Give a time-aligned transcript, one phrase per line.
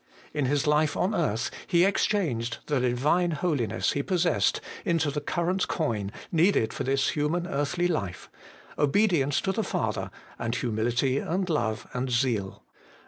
[0.33, 5.67] In His life on earth He exchanged the Divine Holiness He possessed into the current
[5.67, 8.27] coin needed for this human earthly life,
[8.79, 10.09] obedience to the Father,
[10.39, 12.63] and humility, and love, and zeal.